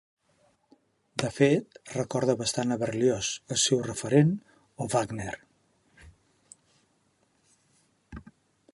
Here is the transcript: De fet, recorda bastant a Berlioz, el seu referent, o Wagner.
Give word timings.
De 1.23 1.27
fet, 1.35 1.77
recorda 1.97 2.35
bastant 2.39 2.77
a 2.77 2.79
Berlioz, 2.85 3.29
el 3.57 3.61
seu 3.65 3.83
referent, 3.91 4.33
o 4.85 4.91
Wagner. 4.97 5.37